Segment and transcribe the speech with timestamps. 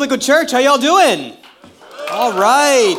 [0.00, 0.50] Liquid Church?
[0.50, 1.36] How y'all doing?
[2.10, 2.98] All right.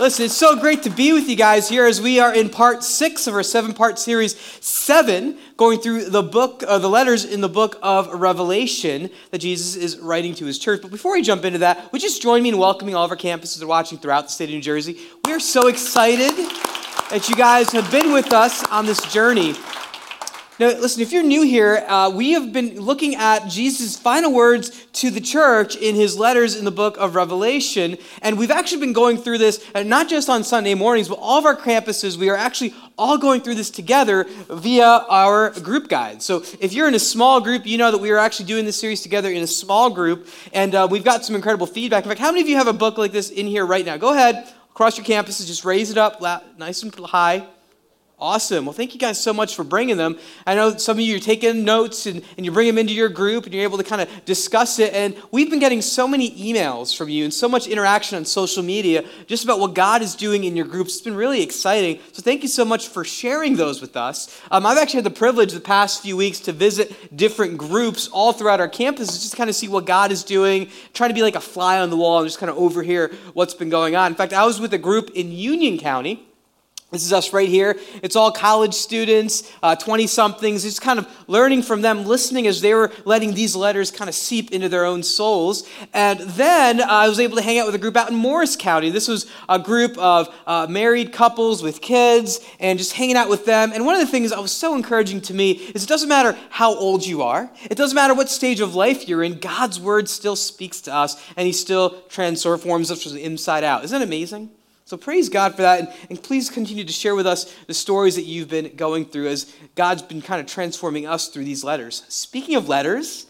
[0.00, 2.82] Listen, it's so great to be with you guys here as we are in part
[2.82, 7.40] six of our seven part series, seven, going through the book, uh, the letters in
[7.40, 10.82] the book of Revelation that Jesus is writing to his church.
[10.82, 13.10] But before we jump into that, would you just join me in welcoming all of
[13.12, 14.98] our campuses that are watching throughout the state of New Jersey?
[15.24, 16.32] We are so excited
[17.10, 19.54] that you guys have been with us on this journey.
[20.56, 24.86] Now, listen, if you're new here, uh, we have been looking at Jesus' final words
[24.92, 27.98] to the church in his letters in the book of Revelation.
[28.22, 31.40] And we've actually been going through this, uh, not just on Sunday mornings, but all
[31.40, 32.16] of our campuses.
[32.16, 36.22] We are actually all going through this together via our group guide.
[36.22, 38.78] So if you're in a small group, you know that we are actually doing this
[38.78, 40.28] series together in a small group.
[40.52, 42.04] And uh, we've got some incredible feedback.
[42.04, 43.96] In fact, how many of you have a book like this in here right now?
[43.96, 46.20] Go ahead, across your campuses, just raise it up
[46.58, 47.44] nice and high.
[48.16, 48.64] Awesome.
[48.64, 50.16] Well, thank you guys so much for bringing them.
[50.46, 53.08] I know some of you are taking notes and, and you bring them into your
[53.08, 54.94] group and you're able to kind of discuss it.
[54.94, 58.62] And we've been getting so many emails from you and so much interaction on social
[58.62, 60.94] media just about what God is doing in your groups.
[60.94, 61.98] It's been really exciting.
[62.12, 64.40] So thank you so much for sharing those with us.
[64.48, 68.32] Um, I've actually had the privilege the past few weeks to visit different groups all
[68.32, 71.22] throughout our campuses just to kind of see what God is doing, trying to be
[71.22, 74.12] like a fly on the wall and just kind of overhear what's been going on.
[74.12, 76.28] In fact, I was with a group in Union County
[76.94, 77.76] this is us right here.
[78.04, 82.60] It's all college students, 20 uh, somethings, just kind of learning from them, listening as
[82.60, 85.68] they were letting these letters kind of seep into their own souls.
[85.92, 88.54] And then uh, I was able to hang out with a group out in Morris
[88.54, 88.90] County.
[88.90, 93.44] This was a group of uh, married couples with kids and just hanging out with
[93.44, 93.72] them.
[93.74, 96.38] And one of the things that was so encouraging to me is it doesn't matter
[96.50, 100.08] how old you are, it doesn't matter what stage of life you're in, God's word
[100.08, 103.82] still speaks to us and He still transforms us from the inside out.
[103.82, 104.50] Isn't that amazing?
[104.86, 105.80] So praise God for that.
[105.80, 109.28] And, and, please continue to share with us the stories that you've been going through
[109.28, 112.04] as God's been kind of transforming us through these letters.
[112.08, 113.26] Speaking of letters,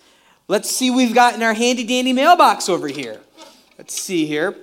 [0.49, 3.21] let's see we've got in our handy dandy mailbox over here.
[3.79, 4.57] Let's see here.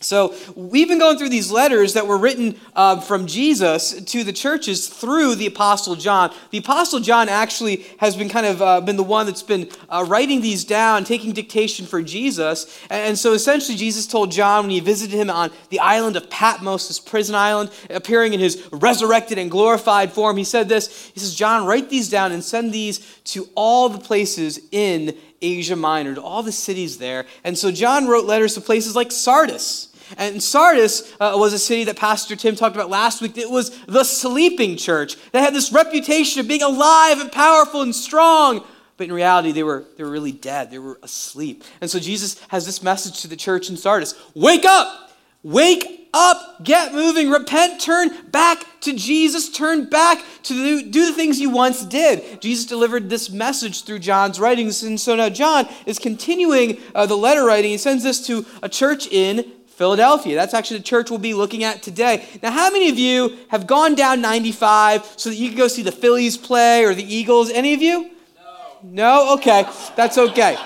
[0.00, 4.32] So, we've been going through these letters that were written uh, from Jesus to the
[4.32, 6.34] churches through the Apostle John.
[6.50, 10.04] The Apostle John actually has been kind of uh, been the one that's been uh,
[10.06, 12.78] writing these down, taking dictation for Jesus.
[12.90, 16.88] And so, essentially, Jesus told John when he visited him on the island of Patmos,
[16.88, 21.34] this prison island, appearing in his resurrected and glorified form, he said this He says,
[21.34, 26.22] John, write these down and send these to all the places in Asia Minor, to
[26.22, 27.26] all the cities there.
[27.44, 29.88] And so John wrote letters to places like Sardis.
[30.16, 33.36] And Sardis uh, was a city that Pastor Tim talked about last week.
[33.36, 35.16] It was the sleeping church.
[35.32, 38.64] They had this reputation of being alive and powerful and strong.
[38.96, 40.70] But in reality, they were, they were really dead.
[40.70, 41.64] They were asleep.
[41.80, 45.05] And so Jesus has this message to the church in Sardis Wake up!
[45.46, 46.64] Wake up!
[46.64, 47.30] Get moving!
[47.30, 47.80] Repent!
[47.80, 49.48] Turn back to Jesus!
[49.48, 52.42] Turn back to do, do the things you once did.
[52.42, 54.82] Jesus delivered this message through John's writings.
[54.82, 57.70] And so now John is continuing uh, the letter writing.
[57.70, 60.34] He sends this to a church in Philadelphia.
[60.34, 62.26] That's actually the church we'll be looking at today.
[62.42, 65.82] Now, how many of you have gone down 95 so that you can go see
[65.82, 67.50] the Phillies play or the Eagles?
[67.50, 68.10] Any of you?
[68.34, 68.80] No.
[68.82, 69.34] No?
[69.34, 69.64] Okay.
[69.94, 70.56] That's okay.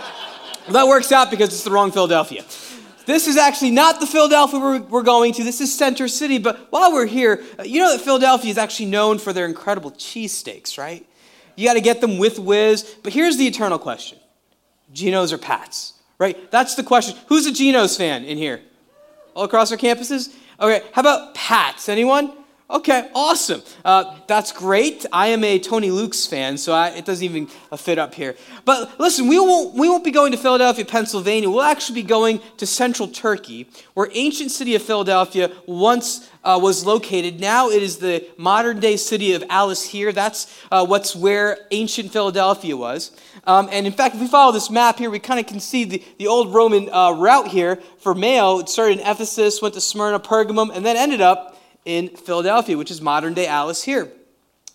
[0.65, 2.45] Well, that works out because it's the wrong Philadelphia.
[3.11, 5.45] This is actually not the Philadelphia we're, going to.
[5.45, 6.39] This is Center City.
[6.39, 9.91] But while we're here, uh, you know that Philadelphia is actually known for their incredible
[9.91, 11.05] cheesesteaks, right?
[11.57, 12.97] You got to get them with whiz.
[13.03, 14.19] But here's the eternal question
[14.93, 16.51] Geno's or Pat's, right?
[16.51, 17.17] That's the question.
[17.27, 18.61] Who's a Geno's fan in here?
[19.35, 20.35] all across our campuses?
[20.61, 21.89] Okay, how about Pats?
[21.89, 22.33] Anyone?
[22.71, 23.63] Okay, awesome.
[23.85, 25.05] Uh, that's great.
[25.13, 28.37] I am a Tony Luke's fan, so I, it doesn't even fit up here.
[28.65, 31.51] But listen, we won't, we won't be going to Philadelphia, Pennsylvania.
[31.51, 36.87] We'll actually be going to central Turkey, where ancient city of Philadelphia once uh, was
[36.87, 37.41] located.
[37.41, 40.15] Now it is the modern day city of Alaşehir.
[40.15, 43.11] That's uh, what's where ancient Philadelphia was.
[43.49, 45.83] Um, and in fact, if we follow this map here, we kind of can see
[45.83, 48.61] the, the old Roman uh, route here for mail.
[48.61, 52.91] It started in Ephesus, went to Smyrna, Pergamum, and then ended up in Philadelphia, which
[52.91, 54.11] is modern day Alaşehir.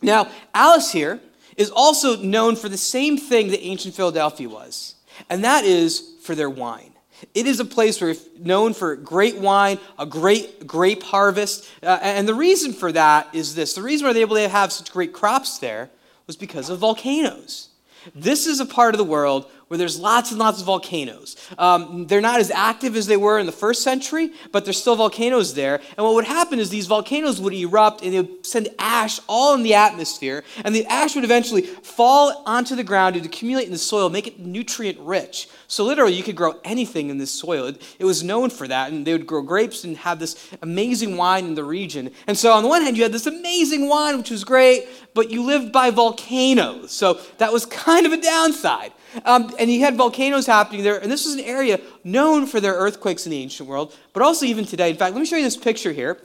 [0.02, 1.20] Now, Alaşehir
[1.58, 4.96] is also known for the same thing that ancient Philadelphia was,
[5.30, 6.92] and that is for their wine.
[7.34, 12.28] It is a place where known for great wine, a great grape harvest, uh, and
[12.28, 15.14] the reason for that is this: the reason why they're able to have such great
[15.14, 15.90] crops there
[16.28, 17.70] was because of volcanoes.
[18.14, 21.36] This is a part of the world where there's lots and lots of volcanoes.
[21.58, 24.96] Um, they're not as active as they were in the first century, but there's still
[24.96, 25.82] volcanoes there.
[25.98, 29.56] And what would happen is these volcanoes would erupt and they would send ash all
[29.56, 33.72] in the atmosphere, and the ash would eventually fall onto the ground and accumulate in
[33.72, 35.48] the soil, make it nutrient rich.
[35.68, 37.66] So literally, you could grow anything in this soil.
[37.66, 41.18] It, it was known for that, and they would grow grapes and have this amazing
[41.18, 42.12] wine in the region.
[42.28, 45.32] And so on the one hand, you had this amazing wine, which was great, but
[45.32, 46.92] you lived by volcanoes.
[46.92, 48.92] So that was kind of a downside.
[49.24, 52.74] Um, and you had volcanoes happening there, and this was an area known for their
[52.74, 54.90] earthquakes in the ancient world, but also even today.
[54.90, 56.20] In fact, let me show you this picture here.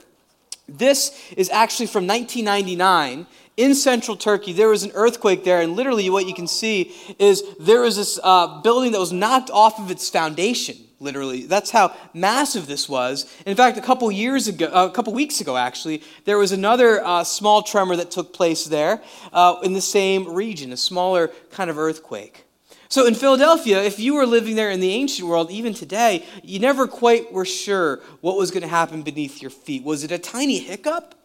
[0.67, 3.25] This is actually from 1999
[3.57, 4.53] in central Turkey.
[4.53, 8.19] There was an earthquake there, and literally what you can see is there was this
[8.23, 10.77] uh, building that was knocked off of its foundation.
[10.99, 13.25] Literally, that's how massive this was.
[13.47, 17.03] In fact, a couple years ago, uh, a couple weeks ago, actually, there was another
[17.03, 19.01] uh, small tremor that took place there
[19.33, 22.45] uh, in the same region, a smaller kind of earthquake.
[22.91, 26.59] So in Philadelphia, if you were living there in the ancient world, even today, you
[26.59, 29.85] never quite were sure what was going to happen beneath your feet.
[29.85, 31.15] Was it a tiny hiccup?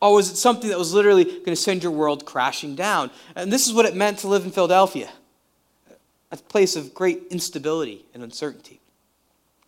[0.00, 3.12] Or was it something that was literally going to send your world crashing down?
[3.36, 5.10] And this is what it meant to live in Philadelphia
[6.32, 8.80] a place of great instability and uncertainty.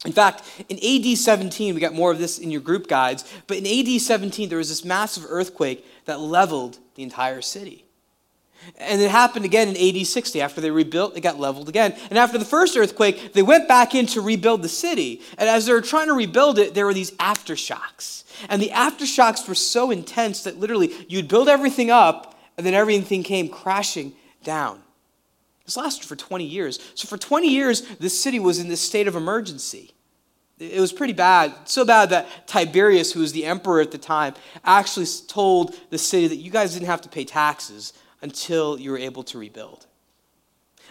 [0.04, 3.58] In fact, in AD 17, we got more of this in your group guides, but
[3.58, 7.83] in AD 17, there was this massive earthquake that leveled the entire city.
[8.78, 10.40] And it happened again in AD 60.
[10.40, 11.94] After they rebuilt, it got leveled again.
[12.10, 15.20] And after the first earthquake, they went back in to rebuild the city.
[15.38, 18.24] And as they were trying to rebuild it, there were these aftershocks.
[18.48, 23.22] And the aftershocks were so intense that literally you'd build everything up, and then everything
[23.22, 24.12] came crashing
[24.42, 24.80] down.
[25.64, 26.78] This lasted for 20 years.
[26.94, 29.92] So for 20 years, this city was in this state of emergency.
[30.58, 34.34] It was pretty bad, so bad that Tiberius, who was the emperor at the time,
[34.64, 37.92] actually told the city that you guys didn't have to pay taxes
[38.24, 39.86] until you were able to rebuild.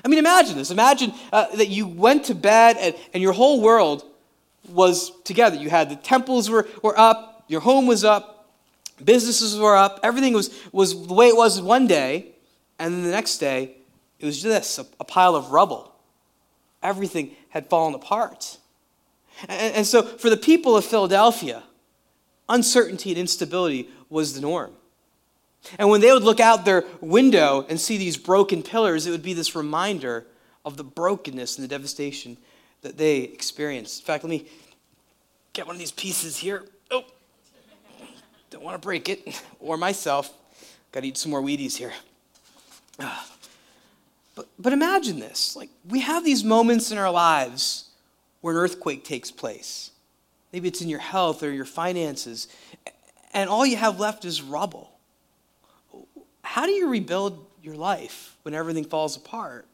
[0.05, 0.69] I mean, imagine this.
[0.69, 4.05] Imagine uh, that you went to bed and, and your whole world
[4.69, 5.55] was together.
[5.57, 8.51] You had the temples were, were up, your home was up,
[9.03, 12.27] businesses were up, everything was, was the way it was one day,
[12.77, 13.77] and then the next day,
[14.19, 15.91] it was this a, a pile of rubble.
[16.83, 18.59] Everything had fallen apart.
[19.49, 21.63] And, and so, for the people of Philadelphia,
[22.47, 24.73] uncertainty and instability was the norm.
[25.79, 29.23] And when they would look out their window and see these broken pillars, it would
[29.23, 30.25] be this reminder
[30.65, 32.37] of the brokenness and the devastation
[32.81, 34.01] that they experienced.
[34.01, 34.45] In fact, let me
[35.53, 36.65] get one of these pieces here.
[36.91, 37.03] Oh,
[38.49, 40.33] don't want to break it, or myself.
[40.91, 41.93] Got to eat some more Wheaties here.
[42.97, 47.89] But, but imagine this like, we have these moments in our lives
[48.41, 49.91] where an earthquake takes place.
[50.51, 52.47] Maybe it's in your health or your finances,
[53.33, 54.92] and all you have left is rubble
[56.43, 59.65] how do you rebuild your life when everything falls apart?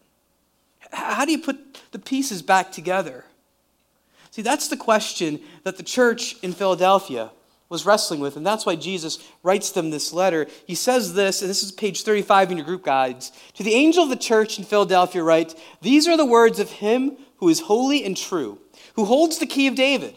[0.91, 3.25] How do you put the pieces back together?
[4.31, 7.31] See, that's the question that the church in Philadelphia
[7.67, 10.47] was wrestling with, and that's why Jesus writes them this letter.
[10.65, 13.31] He says this, and this is page 35 in your group guides.
[13.55, 17.17] To the angel of the church in Philadelphia, write, These are the words of him
[17.37, 18.59] who is holy and true,
[18.95, 20.15] who holds the key of David.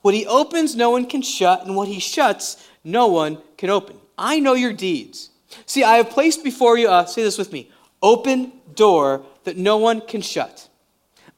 [0.00, 3.98] What he opens, no one can shut, and what he shuts, no one can open.
[4.16, 5.30] I know your deeds
[5.66, 7.70] See, I have placed before you, uh, say this with me,
[8.02, 10.68] open door that no one can shut.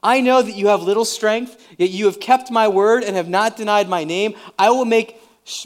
[0.03, 3.29] I know that you have little strength, yet you have kept my word and have
[3.29, 4.35] not denied my name.
[4.59, 5.21] I will make,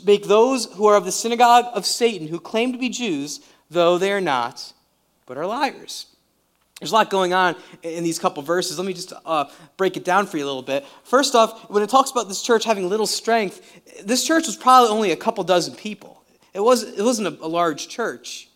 [0.05, 3.41] make those who are of the synagogue of Satan, who claim to be Jews,
[3.71, 4.73] though they are not,
[5.27, 6.07] but are liars.
[6.81, 8.79] There's a lot going on in these couple verses.
[8.79, 9.45] Let me just uh,
[9.77, 10.87] break it down for you a little bit.
[11.05, 13.61] First off, when it talks about this church having little strength,
[14.03, 16.20] this church was probably only a couple dozen people.
[16.55, 18.49] It, was, it wasn't a, a large church.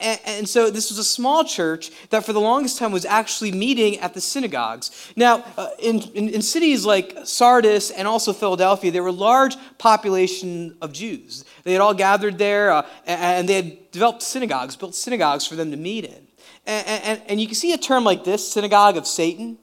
[0.00, 3.52] And, and, so this was a small church that for the longest time was actually
[3.52, 5.12] meeting at the synagogues.
[5.14, 10.76] Now, uh, in, in, in, cities like Sardis and also Philadelphia, there were large population
[10.82, 11.44] of Jews.
[11.62, 15.70] They had all gathered there uh, and they had developed synagogues, built synagogues for them
[15.70, 16.26] to meet in.
[16.66, 19.58] And, and, and you can see a term like this, synagogue of Satan,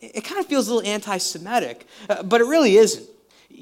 [0.00, 3.08] it kind of feels a little anti Semitic, uh, but it really isn't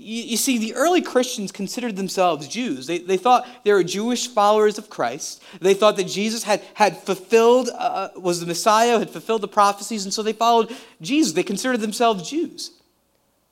[0.01, 2.87] you, you, see, the early Christians considered themselves Jews.
[2.87, 5.43] They, they thought they were Jewish followers of Christ.
[5.61, 10.05] They thought that Jesus had, had fulfilled, uh, was the Messiah, had fulfilled the prophecies,
[10.05, 11.33] and so they followed Jesus.
[11.33, 12.73] They considered themselves Jews.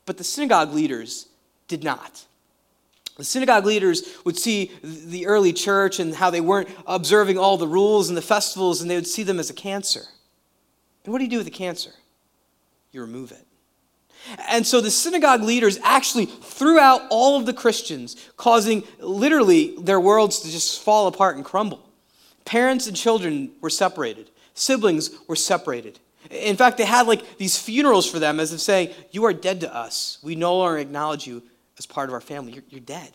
[0.05, 1.27] But the synagogue leaders
[1.67, 2.25] did not.
[3.17, 7.67] The synagogue leaders would see the early church and how they weren't observing all the
[7.67, 10.03] rules and the festivals, and they would see them as a cancer.
[11.03, 11.91] And what do you do with a cancer?
[12.91, 13.45] You remove it.
[14.47, 19.99] And so the synagogue leaders actually threw out all of the Christians, causing literally their
[19.99, 21.83] worlds to just fall apart and crumble.
[22.45, 25.99] Parents and children were separated, siblings were separated.
[26.29, 29.61] In fact, they had like these funerals for them as if saying, You are dead
[29.61, 30.19] to us.
[30.21, 31.41] We no longer acknowledge you
[31.77, 32.51] as part of our family.
[32.51, 33.11] You're, you're dead.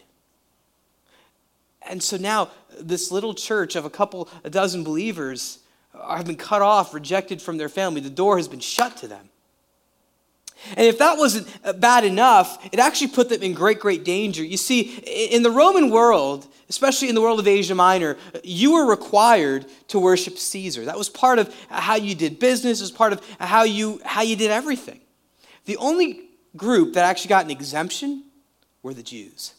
[1.86, 5.58] And so now, this little church of a couple, a dozen believers
[5.92, 8.00] have been cut off, rejected from their family.
[8.00, 9.28] The door has been shut to them.
[10.76, 14.42] And if that wasn't uh, bad enough, it actually put them in great, great danger.
[14.44, 14.96] You see,
[15.30, 19.98] in the Roman world, especially in the world of Asia Minor, you were required to
[19.98, 20.84] worship Caesar.
[20.84, 24.22] That was part of how you did business, it was part of how you, how
[24.22, 25.00] you did everything.
[25.66, 28.24] The only group that actually got an exemption
[28.82, 29.54] were the Jews.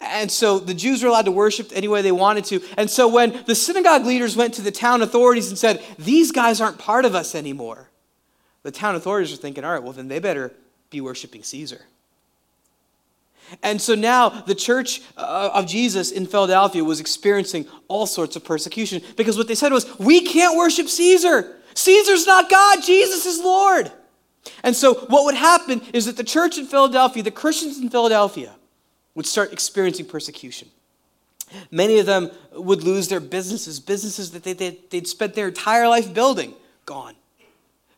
[0.00, 2.60] And so the Jews were allowed to worship any way they wanted to.
[2.76, 6.60] And so when the synagogue leaders went to the town authorities and said, These guys
[6.60, 7.90] aren't part of us anymore,
[8.66, 10.52] the town authorities were thinking, All right, well, then they better
[10.90, 11.82] be worshiping Caesar.
[13.62, 18.44] And so now the church uh, of Jesus in Philadelphia was experiencing all sorts of
[18.44, 21.54] persecution because what they said was, We can't worship Caesar.
[21.74, 23.92] Caesar's not God, Jesus is Lord.
[24.64, 28.56] And so what would happen is that the church in Philadelphia, the Christians in Philadelphia,
[29.14, 30.68] would start experiencing persecution.
[31.70, 35.88] Many of them would lose their businesses, businesses that they, they, they'd spent their entire
[35.88, 36.54] life building,
[36.84, 37.14] gone,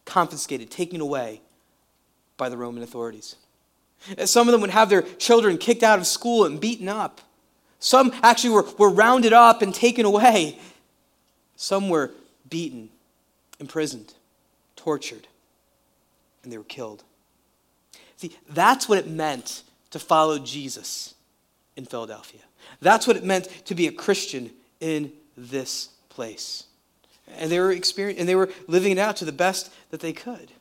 [0.08, 1.40] confiscated, taken away
[2.36, 3.36] by the Roman authorities.
[4.24, 7.20] Some of them would have their children kicked out of school and beaten up.
[7.78, 10.58] Some actually were, were rounded up and taken away.
[11.56, 12.12] Some were
[12.48, 12.90] beaten,
[13.60, 14.14] imprisoned,
[14.76, 15.26] tortured,
[16.42, 17.04] and they were killed.
[18.16, 21.14] See, that's what it meant to follow Jesus
[21.76, 22.40] in Philadelphia.
[22.80, 24.50] That's what it meant to be a Christian
[24.80, 26.64] in this place.
[27.36, 30.12] And they were experiencing, and they were living it out to the best that they
[30.12, 30.52] could.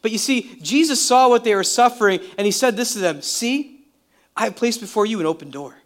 [0.00, 3.22] But you see, Jesus saw what they were suffering, and he said this to them
[3.22, 3.84] See,
[4.36, 5.76] I have placed before you an open door.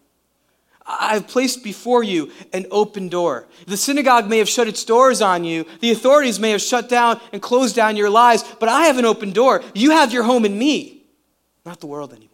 [0.86, 3.46] I have placed before you an open door.
[3.66, 5.64] The synagogue may have shut its doors on you.
[5.80, 9.04] The authorities may have shut down and closed down your lives, but I have an
[9.04, 9.64] open door.
[9.74, 11.02] You have your home in me,
[11.64, 12.30] not the world anymore.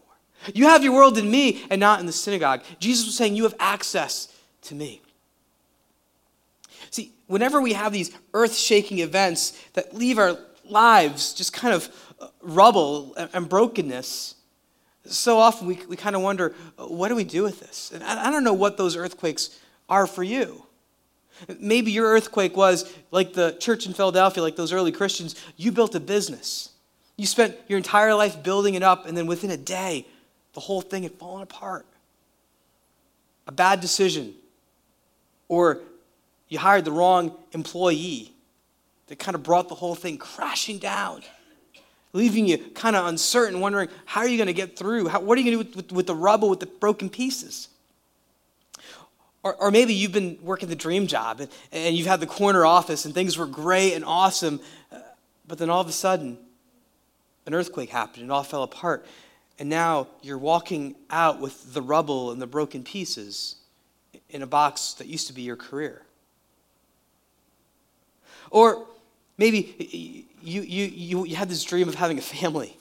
[0.55, 2.63] You have your world in me and not in the synagogue.
[2.79, 4.29] Jesus was saying, You have access
[4.63, 5.01] to me.
[7.33, 10.37] Whenever we have these earth shaking events that leave our
[10.69, 11.89] lives just kind of
[12.21, 14.35] uh, rubble and brokenness,
[15.07, 17.91] so often we, we kind of wonder, what do we do with this?
[17.91, 19.59] And I, I don't know what those earthquakes
[19.89, 20.67] are for you.
[21.59, 25.95] Maybe your earthquake was like the church in Philadelphia, like those early Christians, you built
[25.95, 26.69] a business.
[27.17, 30.07] You spent your entire life building it up, and then within a day,
[30.53, 31.87] the whole thing had fallen apart.
[33.47, 34.35] A bad decision,
[35.49, 35.81] or
[36.53, 38.31] you hired the wrong employee
[39.07, 41.23] that kind of brought the whole thing crashing down,
[42.13, 45.09] leaving you kind of uncertain, wondering how are you going to get through?
[45.09, 47.09] How, what are you going to do with, with, with the rubble, with the broken
[47.09, 47.69] pieces?
[49.43, 52.67] Or, or, maybe you've been working the dream job and, and, you've had the corner
[52.67, 54.61] office and things were great and awesome,
[54.93, 54.99] uh,
[55.49, 56.37] but then all of a sudden,
[57.47, 59.07] an earthquake happened and it all fell apart.
[59.59, 63.57] And now you're walking out with the rubble and the broken pieces
[64.29, 66.03] in a box that used to be your career.
[68.53, 68.85] Or
[69.39, 72.77] maybe you, you, you, had this dream of having a family.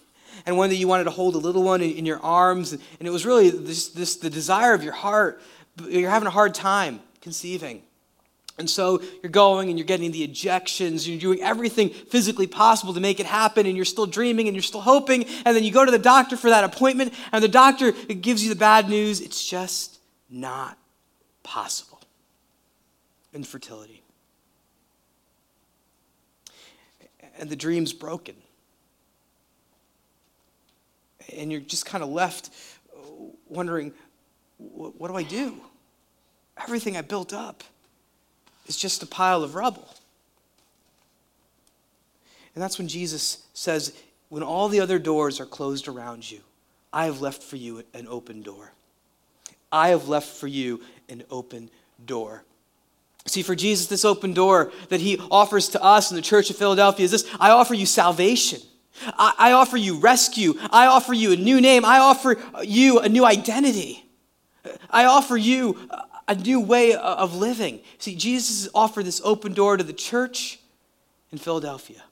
[0.45, 2.73] And one day you wanted to hold a little one in, in your arms.
[2.73, 5.41] And it was really this, this, the desire of your heart.
[5.87, 7.83] You're having a hard time conceiving.
[8.57, 12.93] And so you're going and you're getting the ejections, and you're doing everything physically possible
[12.93, 15.25] to make it happen, and you're still dreaming and you're still hoping.
[15.45, 18.49] And then you go to the doctor for that appointment, and the doctor gives you
[18.49, 19.99] the bad news it's just
[20.29, 20.77] not
[21.43, 22.01] possible.
[23.33, 24.00] Infertility.
[27.41, 28.35] And the dream's broken.
[31.35, 32.51] And you're just kind of left
[33.49, 33.91] wondering,
[34.57, 35.59] what do I do?
[36.57, 37.63] Everything I built up
[38.67, 39.89] is just a pile of rubble.
[42.53, 43.93] And that's when Jesus says,
[44.29, 46.41] When all the other doors are closed around you,
[46.93, 48.73] I have left for you an open door.
[49.71, 51.69] I have left for you an open
[52.05, 52.43] door.
[53.27, 56.57] See, for Jesus, this open door that he offers to us in the church of
[56.57, 58.61] Philadelphia is this I offer you salvation.
[59.05, 60.55] I, I offer you rescue.
[60.71, 61.85] I offer you a new name.
[61.85, 64.05] I offer you a new identity.
[64.89, 65.77] I offer you
[66.27, 67.81] a new way of living.
[67.97, 70.59] See, Jesus offered this open door to the church
[71.31, 72.03] in Philadelphia.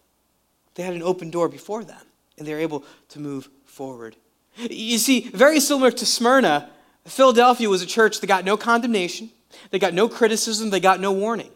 [0.75, 2.01] They had an open door before them,
[2.38, 4.16] and they were able to move forward.
[4.58, 6.70] You see, very similar to Smyrna,
[7.06, 9.30] Philadelphia was a church that got no condemnation,
[9.72, 11.51] they got no criticism, they got no warning.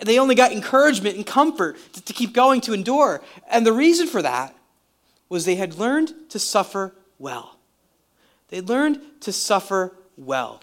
[0.00, 3.22] They only got encouragement and comfort to, to keep going, to endure.
[3.50, 4.54] And the reason for that
[5.28, 7.56] was they had learned to suffer well.
[8.48, 10.60] They learned to suffer well.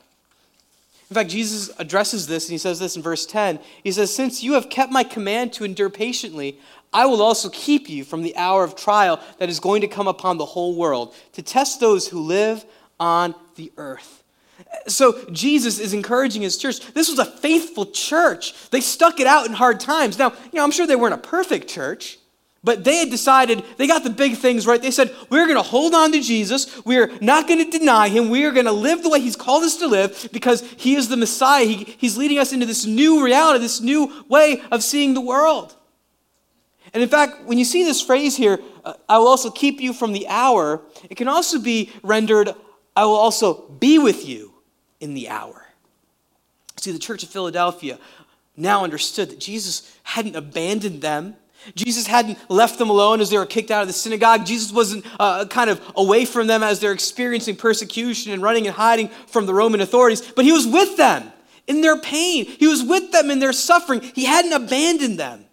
[1.09, 3.59] In fact, Jesus addresses this and he says this in verse 10.
[3.83, 6.57] He says, Since you have kept my command to endure patiently,
[6.93, 10.07] I will also keep you from the hour of trial that is going to come
[10.07, 12.65] upon the whole world to test those who live
[12.99, 14.22] on the earth.
[14.87, 16.93] So Jesus is encouraging his church.
[16.93, 18.69] This was a faithful church.
[18.69, 20.17] They stuck it out in hard times.
[20.17, 22.17] Now, you know, I'm sure they weren't a perfect church,
[22.63, 24.81] But they had decided, they got the big things right.
[24.81, 26.83] They said, we're going to hold on to Jesus.
[26.85, 28.29] We're not going to deny him.
[28.29, 31.09] We are going to live the way he's called us to live because he is
[31.09, 31.65] the Messiah.
[31.65, 35.75] He, he's leading us into this new reality, this new way of seeing the world.
[36.93, 39.91] And in fact, when you see this phrase here, uh, I will also keep you
[39.91, 42.49] from the hour, it can also be rendered,
[42.95, 44.52] I will also be with you
[45.03, 45.65] in the hour.
[46.77, 47.99] See, the church of Philadelphia
[48.55, 51.35] now understood that Jesus hadn't abandoned them
[51.75, 54.45] Jesus hadn't left them alone as they were kicked out of the synagogue.
[54.45, 58.75] Jesus wasn't uh, kind of away from them as they're experiencing persecution and running and
[58.75, 61.31] hiding from the Roman authorities, but he was with them
[61.67, 62.45] in their pain.
[62.45, 64.01] He was with them in their suffering.
[64.01, 65.45] He hadn't abandoned them.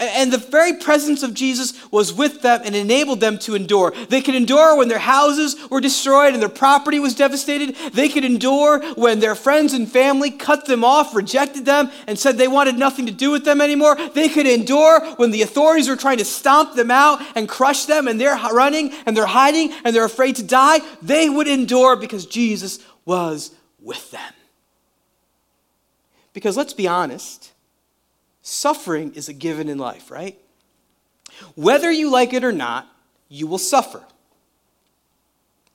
[0.00, 3.92] And the very presence of Jesus was with them and enabled them to endure.
[4.08, 7.76] They could endure when their houses were destroyed and their property was devastated.
[7.92, 12.36] They could endure when their friends and family cut them off, rejected them, and said
[12.36, 13.96] they wanted nothing to do with them anymore.
[14.14, 18.08] They could endure when the authorities were trying to stomp them out and crush them,
[18.08, 20.80] and they're running and they're hiding and they're afraid to die.
[21.02, 24.32] They would endure because Jesus was with them.
[26.32, 27.53] Because let's be honest
[28.44, 30.38] Suffering is a given in life, right?
[31.54, 32.86] Whether you like it or not,
[33.30, 34.04] you will suffer.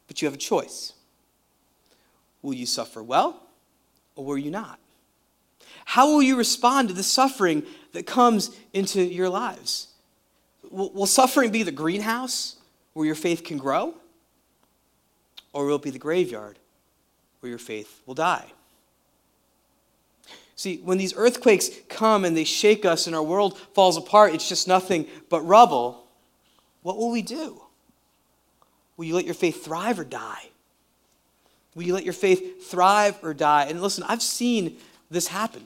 [0.08, 0.94] But you have a choice.
[2.44, 3.42] Will you suffer well
[4.16, 4.80] or will you not?
[5.84, 9.88] How will you respond to the suffering that comes into your lives?
[10.70, 12.58] Will, will suffering be the greenhouse
[12.94, 13.96] where your faith can grow?
[15.54, 16.60] Or will it be the graveyard
[17.40, 18.46] where your faith will die?
[20.60, 24.50] See, when these earthquakes come and they shake us and our world falls apart, it's
[24.50, 26.06] just nothing but rubble.
[26.82, 27.62] What will we do?
[28.98, 30.50] Will you let your faith thrive or die?
[31.76, 33.67] Will you let your faith thrive or die?
[33.69, 34.76] And listen, I've seen
[35.10, 35.65] this happen.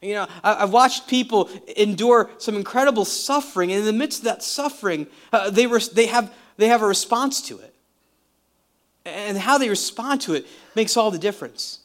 [0.00, 4.44] You know, I've watched people endure some incredible suffering, and in the midst of that
[4.44, 7.74] suffering, uh, they, re- they, have, they have a response to it.
[9.04, 11.80] And how they respond to it makes all the difference.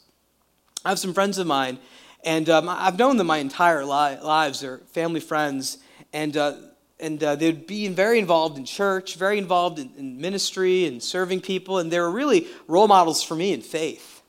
[0.86, 1.80] I have some friends of mine
[2.26, 4.60] and um, I've known them my entire li- lives.
[4.62, 5.78] They're family friends.
[6.12, 6.56] And, uh,
[7.00, 11.42] and uh, they'd be very involved in church, very involved in, in, ministry and serving
[11.42, 11.78] people.
[11.78, 14.24] And they were really role models for me in faith.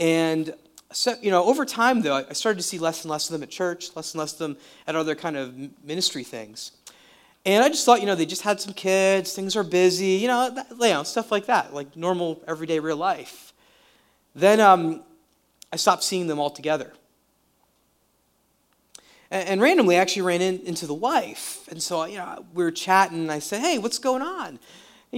[0.00, 0.52] And
[0.90, 3.42] so, you know, over time, though, I started to see less and less of them
[3.44, 4.56] at church, less and less of them
[4.88, 6.72] at other kind of ministry things.
[7.44, 10.26] And I just thought, you know, they just had some kids, things are busy, you
[10.26, 13.52] know, that, you know stuff like that, like normal, everyday, real life.
[14.34, 15.02] Then um,
[15.72, 16.92] I stopped seeing them altogether.
[19.30, 21.66] And, and randomly, actually ran in, into the wife.
[21.68, 24.48] And so, you know, we were chatting, and I said, hey, what's going on?
[24.48, 24.58] And,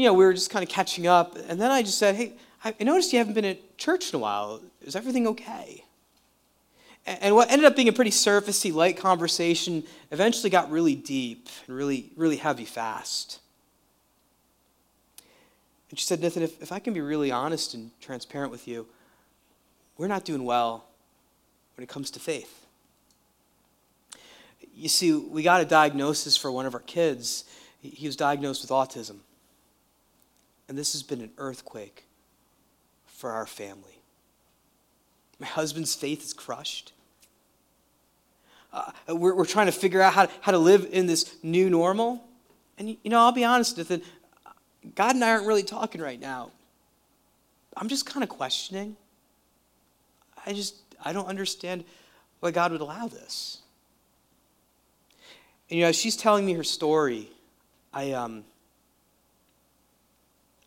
[0.03, 1.37] you know, we were just kind of catching up.
[1.49, 4.21] And then I just said, hey, I noticed you haven't been at church in a
[4.21, 4.61] while.
[4.83, 5.85] Is everything okay?
[7.07, 11.75] And what ended up being a pretty surfacey, light conversation eventually got really deep and
[11.75, 13.41] really, really heavy fast.
[15.89, 18.87] And she said, Nathan, if, if I can be really honest and transparent with you,
[19.97, 20.85] we're not doing well
[21.77, 22.67] when it comes to faith
[24.81, 27.45] you see, we got a diagnosis for one of our kids.
[27.83, 29.19] He was diagnosed with autism.
[30.69, 32.05] And this has been an earthquake
[33.07, 34.01] for our family.
[35.39, 36.93] My husband's faith is crushed.
[38.73, 41.69] Uh, we're, we're trying to figure out how to, how to live in this new
[41.69, 42.25] normal.
[42.79, 44.01] And, you know, I'll be honest, Nathan,
[44.95, 46.53] God and I aren't really talking right now.
[47.77, 48.97] I'm just kind of questioning.
[50.47, 51.85] I just, I don't understand
[52.39, 53.59] why God would allow this.
[55.71, 57.31] And you know, as she's telling me her story,
[57.95, 58.45] I um,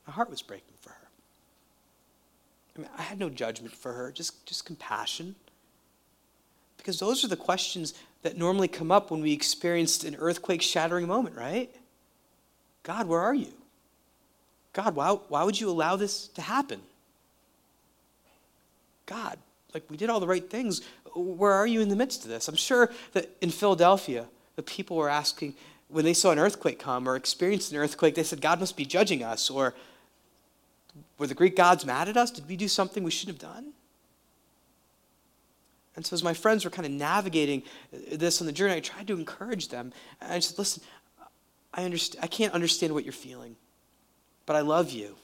[0.08, 1.08] my heart was breaking for her.
[2.76, 5.36] I mean, I had no judgment for her, just just compassion.
[6.78, 11.08] Because those are the questions that normally come up when we experienced an earthquake shattering
[11.08, 11.74] moment, right?
[12.84, 13.54] God, where are you?
[14.74, 16.82] God, why, why would you allow this to happen?
[19.06, 19.38] God,
[19.74, 20.82] like we did all the right things.
[21.16, 22.48] Where are you in the midst of this?
[22.48, 25.56] I'm sure that in Philadelphia, the people were asking,
[25.88, 28.86] when they saw an earthquake come or experienced an earthquake, they said, God must be
[28.86, 29.50] judging us.
[29.50, 29.74] Or
[31.18, 32.32] were the Greek gods mad at us?
[32.32, 33.74] Did we do something we shouldn't have done?
[35.96, 37.62] And so, as my friends were kind of navigating
[38.12, 39.94] this on the journey, I tried to encourage them.
[40.22, 40.82] And I said, Listen,
[41.72, 43.56] I, understand, I can't understand what you're feeling,
[44.46, 45.16] but I love you.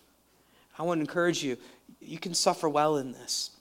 [0.78, 1.58] I want to encourage you.
[2.00, 3.52] You can suffer well in this.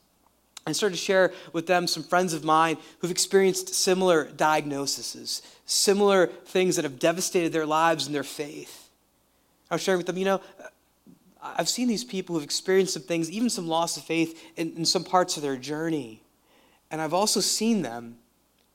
[0.66, 6.26] I started to share with them some friends of mine who've experienced similar diagnoses, similar
[6.26, 8.90] things that have devastated their lives and their faith.
[9.70, 10.68] I was sharing with them, you know, uh,
[11.40, 14.84] I've seen these people who've experienced some things, even some loss of faith in, in
[14.84, 16.22] some parts of their journey.
[16.90, 18.18] And I've also seen them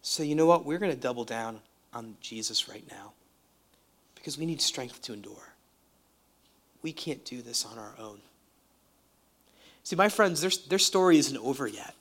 [0.01, 1.59] say, you know what, we're going to double down
[1.93, 3.13] on Jesus right now.
[4.23, 5.53] because we need strength to endure.
[6.81, 8.21] We can't do this on our own.
[9.83, 11.93] See, my friends, their, their story isn't over yet.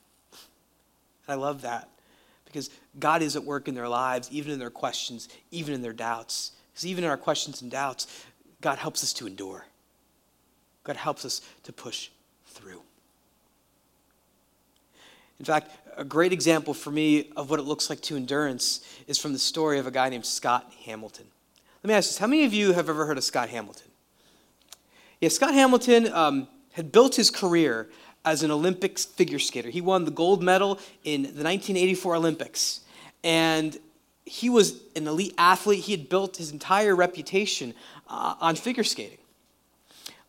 [1.26, 1.88] And I love that
[2.44, 5.92] because God is at work in their lives, even in their questions, even in their
[5.92, 6.52] doubts.
[6.72, 8.24] Because even in our questions and doubts,
[8.60, 9.66] God helps us to endure.
[10.84, 12.10] God helps us to push
[12.46, 12.82] through.
[15.38, 19.18] In fact, a great example for me of what it looks like to endurance is
[19.18, 21.26] from the story of a guy named Scott Hamilton.
[21.82, 23.88] Let me ask this how many of you have ever heard of Scott Hamilton?
[25.20, 27.88] Yeah, Scott Hamilton um, had built his career
[28.24, 29.70] as an Olympic figure skater.
[29.70, 32.80] He won the gold medal in the 1984 Olympics.
[33.24, 33.78] And
[34.24, 35.84] he was an elite athlete.
[35.84, 37.74] He had built his entire reputation
[38.08, 39.18] uh, on figure skating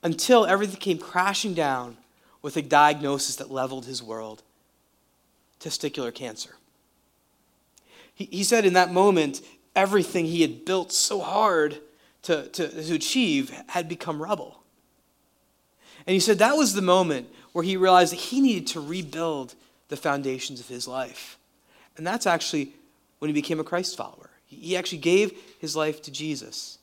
[0.01, 1.97] until everything came crashing down
[2.41, 4.43] with a diagnosis that leveled his world
[5.60, 6.56] testicular cancer.
[8.13, 9.41] He, he said in that moment,
[9.75, 11.79] everything he had built so hard
[12.23, 14.62] to, to, to achieve had become rubble.
[16.05, 19.55] And he said that was the moment where he realized that he needed to rebuild
[19.87, 21.37] the foundations of his life.
[21.97, 22.73] And that's actually
[23.19, 24.29] when he became a Christ follower.
[24.45, 26.77] He actually gave his life to Jesus,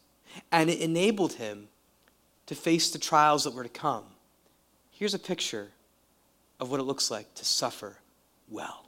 [0.51, 1.69] and it enabled him
[2.47, 4.05] to face the trials that were to come.
[4.91, 5.69] Here's a picture
[6.59, 7.97] of what it looks like to suffer
[8.49, 8.87] well.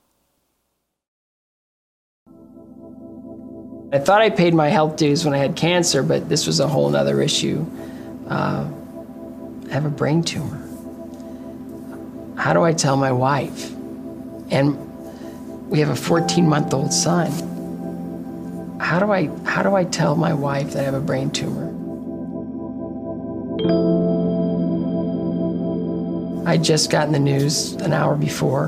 [3.92, 6.66] I thought I paid my health dues when I had cancer, but this was a
[6.66, 7.66] whole other issue.
[8.26, 8.70] Uh,
[9.72, 10.60] have a brain tumor.
[12.36, 13.70] How do I tell my wife?
[14.50, 14.76] And
[15.70, 17.30] we have a 14 month old son.
[18.78, 21.70] How do I how do I tell my wife that I have a brain tumor?
[26.46, 28.66] I'd just gotten the news an hour before.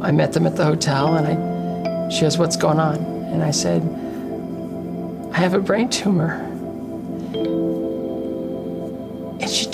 [0.00, 2.96] I met them at the hotel and I she goes, What's going on?
[2.96, 3.82] And I said,
[5.32, 6.48] I have a brain tumor.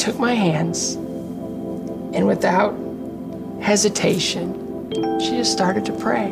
[0.09, 2.73] Took my hands and without
[3.61, 4.91] hesitation,
[5.21, 6.29] she just started to pray.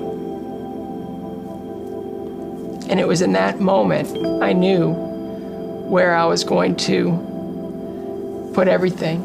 [2.89, 9.21] And it was in that moment I knew where I was going to put everything.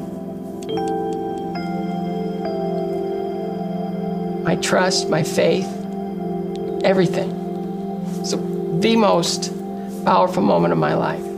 [4.43, 5.69] My trust, my faith,
[6.83, 7.31] everything.
[8.25, 8.35] So,
[8.81, 9.53] the most
[10.03, 11.30] powerful moment of my life.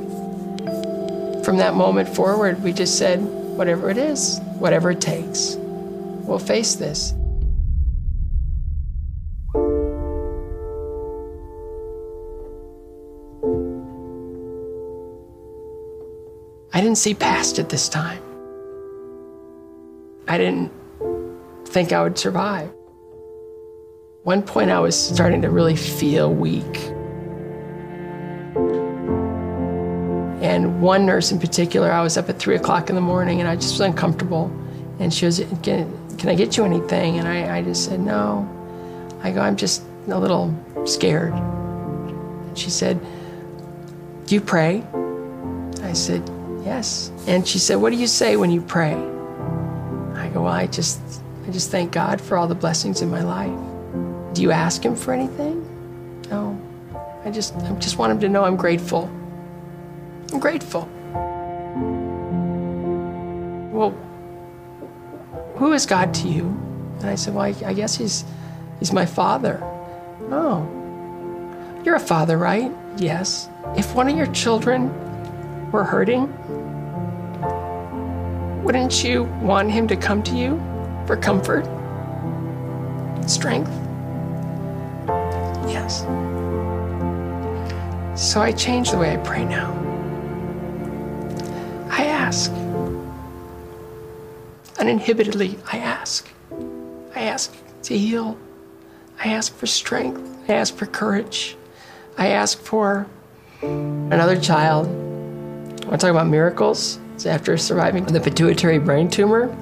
[1.43, 6.75] From that moment forward, we just said, whatever it is, whatever it takes, we'll face
[6.75, 7.13] this.
[16.75, 18.23] I didn't see past it this time.
[20.29, 20.71] I didn't
[21.65, 22.71] think I would survive.
[24.23, 26.92] One point, I was starting to really feel weak.
[30.54, 33.50] And one nurse in particular, I was up at three o'clock in the morning and
[33.50, 34.52] I just was uncomfortable.
[35.00, 37.18] And she was, can, can I get you anything?
[37.18, 38.48] And I, I just said, no.
[39.24, 40.54] I go, I'm just a little
[40.86, 41.34] scared.
[41.34, 43.00] And she said,
[44.26, 44.84] Do you pray?
[45.82, 46.22] I said,
[46.63, 47.12] Yes.
[47.26, 48.94] And she said, What do you say when you pray?
[48.94, 51.00] I go, Well, I just
[51.48, 54.34] I just thank God for all the blessings in my life.
[54.34, 55.66] Do you ask him for anything?
[56.30, 56.60] No.
[57.26, 59.10] I just I just want him to know I'm grateful.
[60.34, 60.89] I'm grateful.
[63.72, 63.91] Well,
[65.58, 66.46] who is God to you?
[67.00, 68.26] And I said, Well, I, guess he's
[68.80, 69.60] he's my father.
[70.32, 70.67] Oh.
[71.86, 72.72] You're a father, right?
[72.98, 73.48] Yes.
[73.78, 74.89] If one of your children
[75.72, 76.26] were hurting,
[78.63, 80.58] wouldn't you want him to come to you
[81.06, 81.65] for comfort,
[83.30, 83.69] strength?
[85.67, 86.02] Yes.
[88.19, 89.83] So I changed the way I pray now.
[92.34, 92.52] Ask.
[94.80, 96.28] Uninhibitedly, I ask.
[97.13, 98.39] I ask to heal.
[99.24, 100.19] I ask for strength.
[100.50, 101.56] I ask for courage.
[102.17, 103.06] I ask for
[103.62, 104.88] another child.
[104.88, 106.98] I want to talk about miracles.
[107.13, 109.56] It's after surviving the pituitary brain tumor,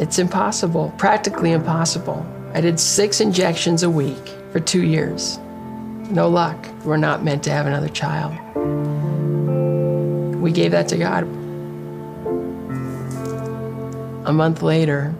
[0.00, 2.24] it's impossible, practically impossible.
[2.54, 5.36] I did six injections a week for two years.
[6.08, 6.56] No luck.
[6.86, 8.32] We're not meant to have another child.
[10.40, 11.43] We gave that to God.
[14.26, 15.14] A month later,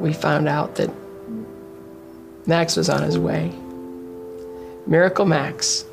[0.00, 0.90] we found out that
[2.46, 3.52] Max was on his way.
[4.86, 5.84] Miracle Max.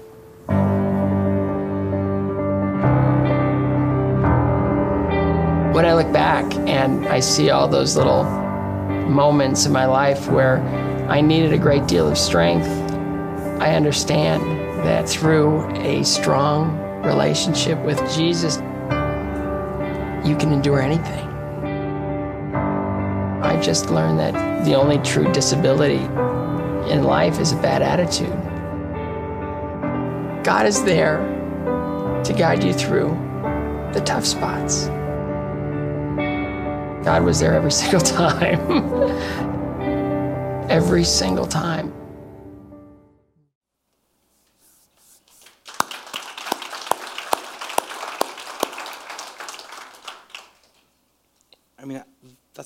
[5.75, 10.60] When I look back and I see all those little moments in my life where
[11.10, 12.69] I needed a great deal of strength,
[13.60, 14.41] I understand
[14.88, 18.56] that through a strong relationship with Jesus,
[20.25, 21.35] you can endure anything.
[23.55, 26.03] I just learned that the only true disability
[26.91, 28.33] in life is a bad attitude.
[30.43, 31.19] God is there
[32.25, 33.11] to guide you through
[33.93, 34.87] the tough spots.
[37.05, 38.59] God was there every single time.
[40.69, 41.93] every single time.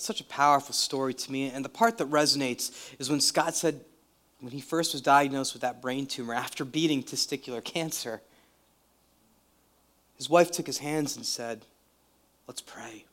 [0.10, 1.52] Such a powerful story to me.
[1.52, 3.82] And the part that resonates is when Scott said,
[4.40, 8.20] when he first was diagnosed with that brain tumor after beating testicular cancer,
[10.18, 11.62] his wife took his hands and said,
[12.48, 13.06] Let's pray.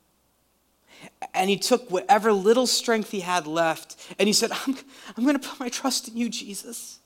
[1.35, 4.75] And he took whatever little strength he had left and he said, I'm,
[5.19, 7.01] I'm going to put my trust in you, Jesus.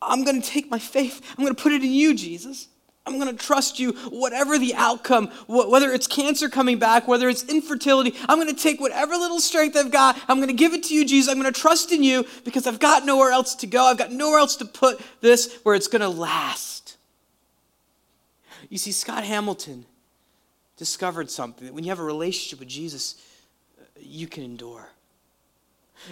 [0.00, 2.68] I'm going to take my faith, I'm going to put it in you, Jesus.
[3.04, 7.42] I'm going to trust you, whatever the outcome, whether it's cancer coming back, whether it's
[7.44, 8.14] infertility.
[8.28, 10.16] I'm going to take whatever little strength I've got.
[10.28, 11.28] I'm going to give it to you, Jesus.
[11.30, 13.84] I'm going to trust in you because I've got nowhere else to go.
[13.86, 16.96] I've got nowhere else to put this where it's going to last.
[18.68, 19.84] You see, Scott Hamilton
[20.76, 23.16] discovered something that when you have a relationship with Jesus,
[23.80, 24.88] uh, you can endure.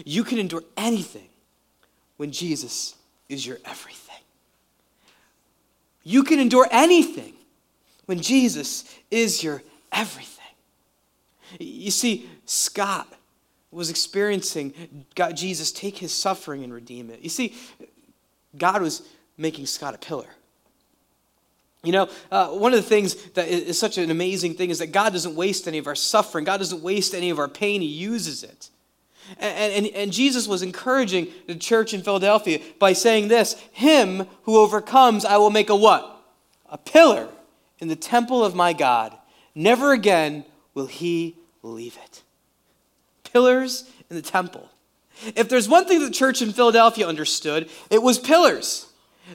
[0.04, 1.28] You can endure anything
[2.16, 2.96] when Jesus
[3.28, 4.09] is your everything.
[6.10, 7.34] You can endure anything
[8.06, 10.44] when Jesus is your everything.
[11.60, 13.06] You see, Scott
[13.70, 17.20] was experiencing God, Jesus take his suffering and redeem it.
[17.20, 17.54] You see,
[18.58, 19.02] God was
[19.38, 20.26] making Scott a pillar.
[21.84, 24.90] You know, uh, one of the things that is such an amazing thing is that
[24.90, 26.44] God doesn't waste any of our suffering.
[26.44, 27.82] God doesn't waste any of our pain.
[27.82, 28.68] He uses it.
[29.38, 34.58] And, and, and, Jesus was encouraging the church in Philadelphia by saying this Him who
[34.58, 36.20] overcomes, I will make a what?
[36.68, 37.28] A pillar
[37.78, 39.16] in the temple of my God.
[39.54, 42.22] Never again will he leave it.
[43.24, 44.68] Pillars in the temple.
[45.36, 48.86] If there's one thing the church in Philadelphia understood, it was pillars.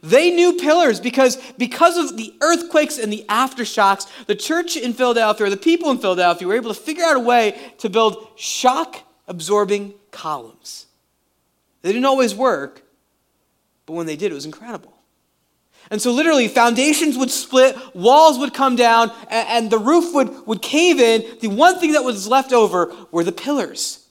[0.01, 5.47] They knew pillars because, because of the earthquakes and the aftershocks, the church in Philadelphia,
[5.47, 8.97] or the people in Philadelphia, were able to figure out a way to build shock
[9.27, 10.85] absorbing columns.
[11.81, 12.81] They didn't always work,
[13.85, 14.93] but when they did, it was incredible.
[15.91, 20.47] And so, literally, foundations would split, walls would come down, and, and the roof would,
[20.47, 21.23] would cave in.
[21.41, 24.05] The one thing that was left over were the pillars.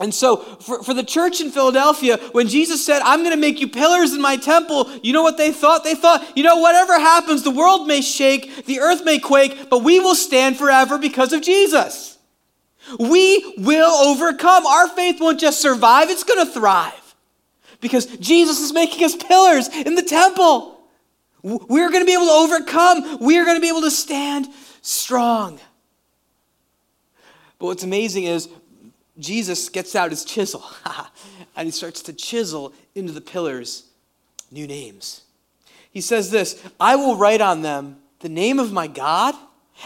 [0.00, 3.60] And so, for, for the church in Philadelphia, when Jesus said, I'm going to make
[3.60, 5.84] you pillars in my temple, you know what they thought?
[5.84, 9.82] They thought, you know, whatever happens, the world may shake, the earth may quake, but
[9.82, 12.17] we will stand forever because of Jesus.
[12.98, 14.66] We will overcome.
[14.66, 16.94] Our faith won't just survive, it's going to thrive.
[17.80, 20.80] Because Jesus is making us pillars in the temple.
[21.42, 23.18] We're going to be able to overcome.
[23.20, 24.48] We are going to be able to stand
[24.82, 25.60] strong.
[27.58, 28.48] But what's amazing is
[29.18, 30.64] Jesus gets out his chisel
[31.56, 33.84] and he starts to chisel into the pillars
[34.50, 35.22] new names.
[35.90, 39.34] He says this I will write on them the name of my God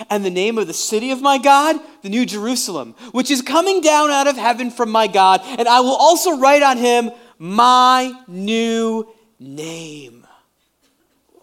[0.08, 3.80] and the name of the city of my God, the New Jerusalem, which is coming
[3.80, 8.12] down out of heaven from my God, and I will also write on him my
[8.26, 10.26] new name.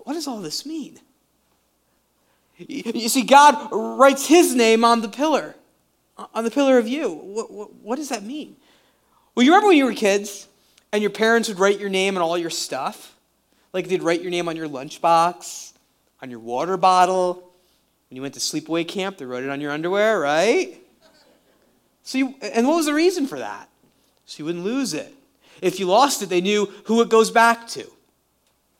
[0.04, 1.00] What does all this mean?
[2.58, 5.56] You see, God writes his name on the pillar,
[6.34, 7.10] on the pillar of you.
[7.10, 8.58] What, what, what does that mean?
[9.34, 10.48] Well, you remember when you were kids
[10.92, 13.16] and your parents would write your name on all your stuff?
[13.72, 15.74] Like they'd write your name on your lunchbox,
[16.22, 17.49] on your water bottle,
[18.10, 20.82] when you went to sleepaway camp, they wrote it on your underwear, right?
[22.04, 23.70] So you, and what was the reason for that?
[24.26, 25.14] So you wouldn't lose it.
[25.62, 27.82] If you lost it, they knew who it goes back to.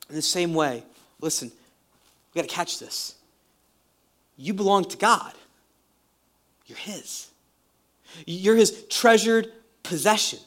[0.08, 0.82] In the same way,
[1.20, 1.52] listen,
[2.34, 3.14] we got to catch this.
[4.36, 5.32] You belong to God.
[6.66, 7.28] You're His.
[8.26, 9.52] You're His treasured
[9.84, 10.40] possession.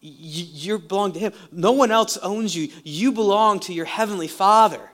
[0.00, 1.32] You belong to Him.
[1.52, 2.68] No one else owns you.
[2.82, 4.90] You belong to your Heavenly Father.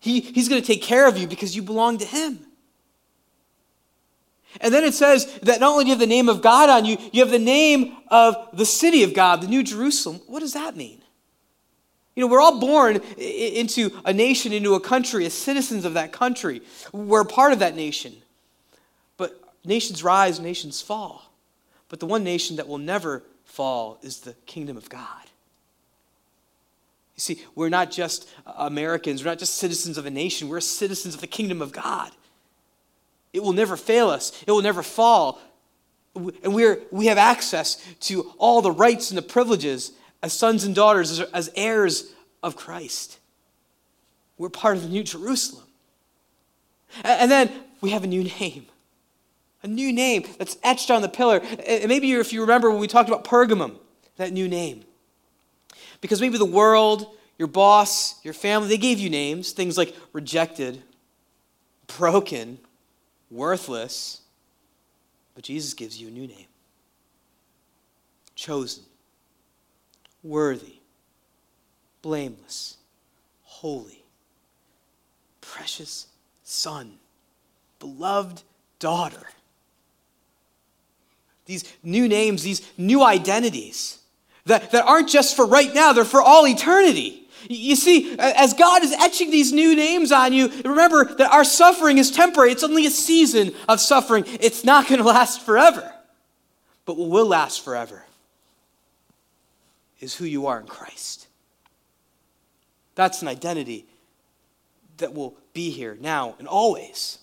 [0.00, 2.40] He, he's going to take care of you because you belong to Him.
[4.60, 6.84] And then it says that not only do you have the name of God on
[6.84, 10.20] you, you have the name of the city of God, the New Jerusalem.
[10.26, 11.02] What does that mean?
[12.14, 16.12] You know, we're all born into a nation, into a country, as citizens of that
[16.12, 16.62] country.
[16.92, 18.16] We're part of that nation.
[19.16, 21.30] But nations rise, nations fall.
[21.88, 25.27] But the one nation that will never fall is the kingdom of God.
[27.18, 30.60] You see, we're not just uh, Americans, we're not just citizens of a nation, we're
[30.60, 32.12] citizens of the kingdom of God.
[33.32, 35.40] It will never fail us, it will never fall.
[36.14, 39.90] And we're, we have access to all the rights and the privileges
[40.22, 43.18] as sons and daughters, as, as heirs of Christ.
[44.36, 45.64] We're part of the New Jerusalem.
[47.02, 47.50] And then
[47.80, 48.66] we have a new name.
[49.64, 51.40] A new name that's etched on the pillar.
[51.66, 53.74] And maybe if you remember when we talked about Pergamum,
[54.18, 54.84] that new name.
[56.00, 57.06] Because maybe the world,
[57.38, 60.82] your boss, your family, they gave you names, things like rejected,
[61.98, 62.58] broken,
[63.30, 64.20] worthless.
[65.34, 66.46] But Jesus gives you a new name
[68.34, 68.84] chosen,
[70.22, 70.74] worthy,
[72.02, 72.76] blameless,
[73.42, 74.04] holy,
[75.40, 76.06] precious
[76.44, 76.92] son,
[77.80, 78.42] beloved
[78.78, 79.26] daughter.
[81.46, 83.98] These new names, these new identities
[84.48, 87.28] that, that aren't just for right now, they're for all eternity.
[87.48, 91.96] You see, as God is etching these new names on you, remember that our suffering
[91.96, 92.52] is temporary.
[92.52, 94.24] It's only a season of suffering.
[94.26, 95.92] It's not going to last forever.
[96.84, 98.04] But what will last forever
[100.00, 101.26] is who you are in Christ.
[102.94, 103.86] That's an identity
[104.98, 107.18] that will be here now and always,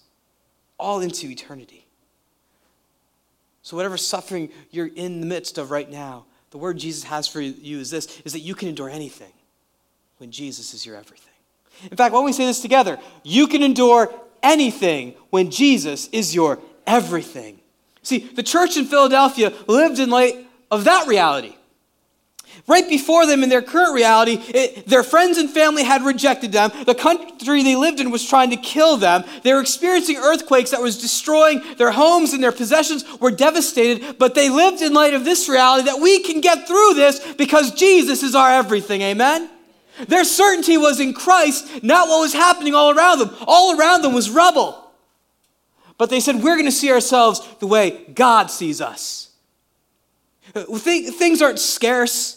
[0.79, 1.85] all into eternity.
[3.61, 7.41] So, whatever suffering you're in the midst of right now, the word Jesus has for
[7.41, 9.33] you is this is that you can endure anything
[10.19, 11.33] when Jesus is your everything.
[11.91, 12.97] In fact, why don't we say this together?
[13.23, 14.09] You can endure
[14.41, 17.59] anything when Jesus is your everything.
[18.03, 21.57] See, the church in Philadelphia lived in light of that reality.
[22.67, 26.71] Right before them in their current reality, it, their friends and family had rejected them.
[26.85, 29.23] The country they lived in was trying to kill them.
[29.43, 34.33] They were experiencing earthquakes that was destroying their homes and their possessions were devastated, but
[34.33, 38.23] they lived in light of this reality that we can get through this because Jesus
[38.23, 39.03] is our everything.
[39.03, 39.47] Amen.
[40.07, 43.29] Their certainty was in Christ, not what was happening all around them.
[43.45, 44.91] All around them was rubble.
[45.99, 49.29] But they said, We're going to see ourselves the way God sees us.
[50.53, 52.34] Uh, things aren't scarce.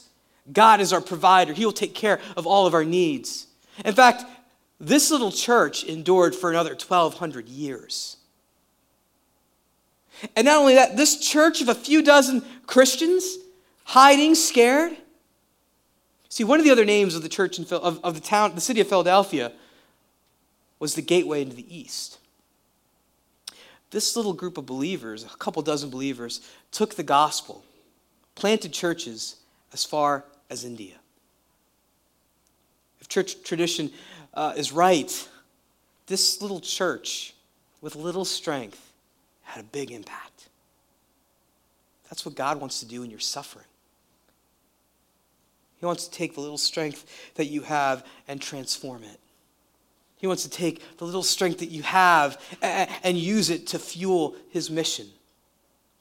[0.52, 1.52] God is our provider.
[1.52, 3.46] He will take care of all of our needs.
[3.84, 4.24] In fact,
[4.80, 8.16] this little church endured for another 1,200 years.
[10.34, 13.38] And not only that, this church of a few dozen Christians
[13.84, 14.96] hiding, scared.
[16.28, 18.60] See, one of the other names of the church in, of, of the town, the
[18.60, 19.52] city of Philadelphia,
[20.78, 22.18] was the gateway into the east.
[23.90, 27.64] This little group of believers, a couple dozen believers, took the gospel,
[28.34, 29.36] planted churches
[29.72, 30.94] as far as India.
[33.00, 33.90] If church tradition
[34.34, 35.28] uh, is right,
[36.06, 37.34] this little church
[37.80, 38.92] with little strength
[39.42, 40.48] had a big impact.
[42.10, 43.64] That's what God wants to do in your suffering.
[45.78, 49.20] He wants to take the little strength that you have and transform it.
[50.16, 54.34] He wants to take the little strength that you have and use it to fuel
[54.50, 55.06] his mission.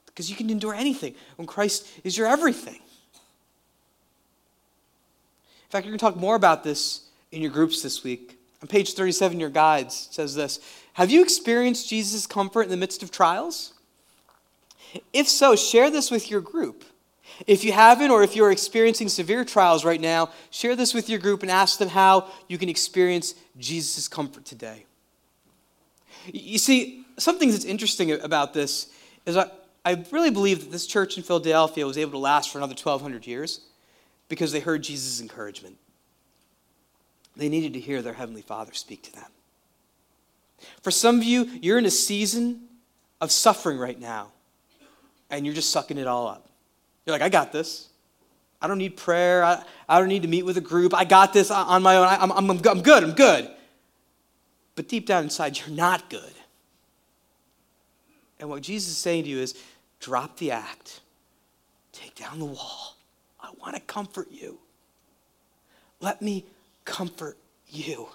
[0.07, 2.79] Because you can endure anything when Christ is your everything.
[5.67, 7.01] In fact, you're going to talk more about this
[7.33, 8.39] in your groups this week.
[8.61, 10.61] On page 37, your guides says this
[10.93, 13.73] Have you experienced Jesus' comfort in the midst of trials?
[15.11, 16.85] If so, share this with your group.
[17.45, 21.19] If you haven't, or if you're experiencing severe trials right now, share this with your
[21.19, 24.85] group and ask them how you can experience Jesus' comfort today.
[26.27, 28.87] You see, something that's interesting about this
[29.25, 29.51] is I,
[29.83, 33.27] I really believe that this church in Philadelphia was able to last for another 1,200
[33.27, 33.59] years
[34.29, 35.77] because they heard Jesus' encouragement.
[37.35, 39.31] They needed to hear their Heavenly Father speak to them.
[40.81, 42.67] For some of you, you're in a season
[43.21, 44.31] of suffering right now,
[45.29, 46.49] and you're just sucking it all up.
[47.05, 47.89] You're like, I got this.
[48.61, 49.43] I don't need prayer.
[49.43, 50.93] I, I don't need to meet with a group.
[50.95, 52.07] I got this on my own.
[52.07, 53.03] I, I'm, I'm, I'm good.
[53.03, 53.49] I'm good.
[54.75, 56.33] But deep down inside, you're not good.
[58.39, 59.55] And what Jesus is saying to you is
[59.99, 61.01] drop the act,
[61.91, 62.96] take down the wall,
[63.39, 64.59] I want to comfort you.
[65.99, 66.45] Let me
[66.85, 67.37] comfort
[67.69, 68.09] you.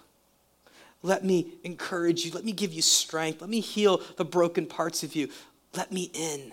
[1.02, 2.30] Let me encourage you.
[2.30, 3.40] Let me give you strength.
[3.40, 5.28] Let me heal the broken parts of you.
[5.74, 6.52] Let me in.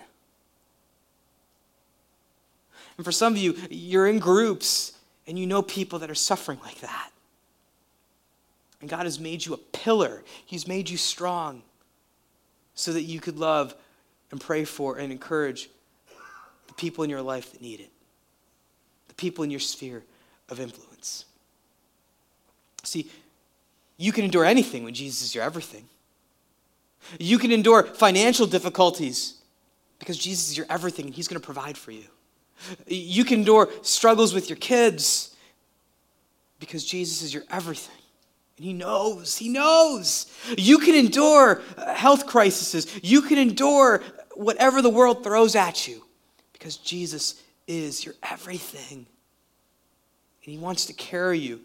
[2.96, 4.92] And for some of you, you're in groups
[5.26, 7.10] and you know people that are suffering like that.
[8.80, 11.62] And God has made you a pillar, He's made you strong
[12.74, 13.74] so that you could love
[14.30, 15.68] and pray for and encourage
[16.66, 17.90] the people in your life that need it
[19.20, 20.02] people in your sphere
[20.48, 21.26] of influence.
[22.82, 23.10] See,
[23.98, 25.84] you can endure anything when Jesus is your everything.
[27.18, 29.34] You can endure financial difficulties
[29.98, 32.04] because Jesus is your everything and He's going to provide for you.
[32.86, 35.36] You can endure struggles with your kids
[36.58, 38.02] because Jesus is your everything.
[38.56, 40.32] And He knows, He knows.
[40.56, 44.02] You can endure uh, health crises, you can endure
[44.34, 46.04] whatever the world throws at you
[46.54, 49.06] because Jesus is your everything.
[50.44, 51.60] And He wants to carry you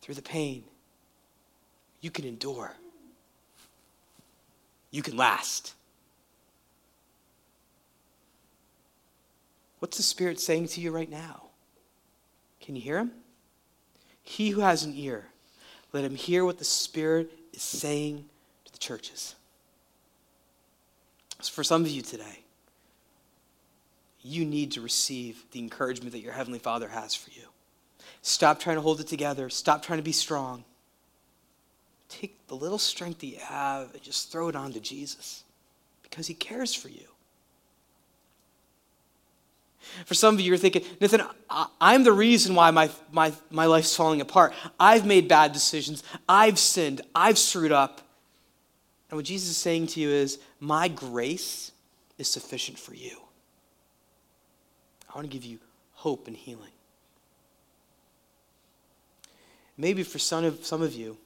[0.00, 0.62] through the pain.
[2.00, 2.72] You can endure.
[4.90, 5.74] You can last.
[9.80, 11.42] What's the Spirit saying to you right now?
[12.60, 13.10] Can you hear Him?
[14.22, 15.24] He who has an ear,
[15.94, 18.26] let him hear what the Spirit is saying
[18.66, 19.34] to the churches.
[21.42, 22.40] For some of you today,
[24.28, 27.46] you need to receive the encouragement that your Heavenly Father has for you.
[28.22, 29.48] Stop trying to hold it together.
[29.48, 30.64] Stop trying to be strong.
[32.08, 35.44] Take the little strength that you have and just throw it on to Jesus
[36.02, 37.06] because He cares for you.
[40.04, 41.22] For some of you, you're thinking, Nathan,
[41.80, 44.52] I'm the reason why my, my, my life's falling apart.
[44.78, 46.02] I've made bad decisions.
[46.28, 47.00] I've sinned.
[47.14, 48.02] I've screwed up.
[49.10, 51.72] And what Jesus is saying to you is, My grace
[52.18, 53.18] is sufficient for you.
[55.08, 55.58] I want to give you
[55.92, 56.70] hope and healing.
[59.76, 61.16] Maybe for some of, some of you,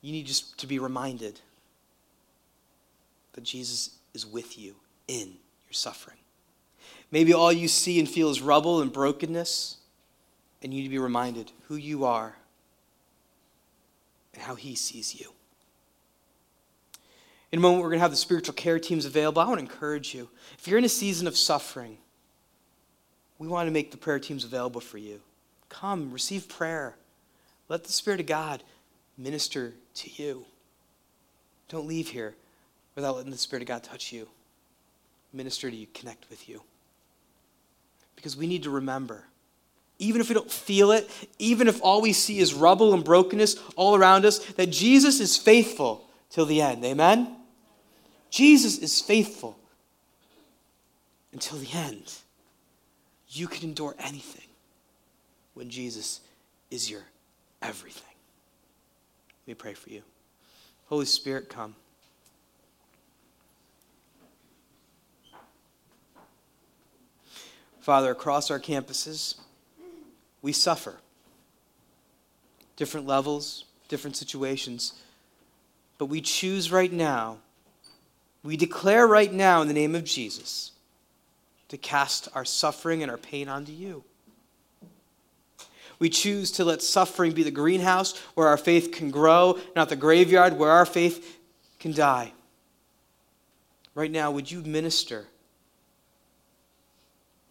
[0.00, 1.40] you need just to be reminded
[3.32, 4.76] that Jesus is with you
[5.08, 6.16] in your suffering.
[7.10, 9.76] Maybe all you see and feel is rubble and brokenness,
[10.62, 12.36] and you need to be reminded who you are
[14.32, 15.35] and how He sees you.
[17.56, 19.40] In a moment, we're going to have the spiritual care teams available.
[19.40, 20.28] I want to encourage you.
[20.58, 21.96] If you're in a season of suffering,
[23.38, 25.22] we want to make the prayer teams available for you.
[25.70, 26.96] Come, receive prayer.
[27.70, 28.62] Let the Spirit of God
[29.16, 30.44] minister to you.
[31.70, 32.34] Don't leave here
[32.94, 34.28] without letting the Spirit of God touch you,
[35.32, 36.60] minister to you, connect with you.
[38.16, 39.24] Because we need to remember,
[39.98, 43.56] even if we don't feel it, even if all we see is rubble and brokenness
[43.76, 46.84] all around us, that Jesus is faithful till the end.
[46.84, 47.35] Amen?
[48.30, 49.58] Jesus is faithful
[51.32, 52.14] until the end.
[53.28, 54.48] You can endure anything
[55.54, 56.20] when Jesus
[56.70, 57.02] is your
[57.62, 58.02] everything.
[59.46, 60.02] Me pray for you.
[60.86, 61.74] Holy Spirit, come.
[67.80, 69.36] Father, across our campuses,
[70.42, 70.96] we suffer.
[72.74, 74.92] Different levels, different situations.
[75.96, 77.38] But we choose right now,
[78.46, 80.72] we declare right now in the name of Jesus
[81.68, 84.04] to cast our suffering and our pain onto you.
[85.98, 89.96] We choose to let suffering be the greenhouse where our faith can grow, not the
[89.96, 91.38] graveyard where our faith
[91.78, 92.32] can die.
[93.94, 95.24] Right now, would you minister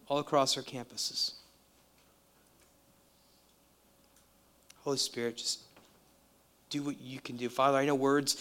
[0.08, 1.32] all across our campuses?
[4.84, 5.60] Holy Spirit, just
[6.70, 7.48] do what you can do.
[7.48, 8.34] Father, I know words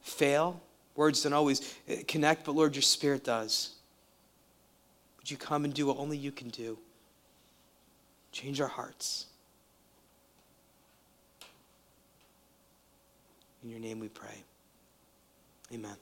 [0.00, 0.60] fail,
[0.94, 3.74] words don't always eh, connect, but Lord, your Spirit does.
[5.18, 6.78] Would you come and do what only you can do?
[8.32, 9.26] Change our hearts.
[13.62, 14.42] In your name we pray.
[15.72, 15.96] Amen.